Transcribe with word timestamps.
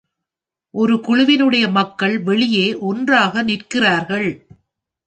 ஒரு 0.73 0.95
குழுவினுடைய 1.07 1.65
மக்கள் 1.71 2.15
வெளியே 2.19 2.65
ஒன்றாக 2.81 3.43
நிற்கிறார்கள் 3.43 4.29